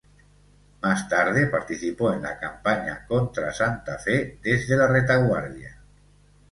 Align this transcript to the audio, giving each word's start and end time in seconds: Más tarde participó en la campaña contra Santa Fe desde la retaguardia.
Más 0.81 1.07
tarde 1.07 1.45
participó 1.45 2.11
en 2.11 2.23
la 2.23 2.39
campaña 2.39 3.05
contra 3.05 3.53
Santa 3.53 3.99
Fe 3.99 4.39
desde 4.41 4.75
la 4.75 4.87
retaguardia. 4.87 5.79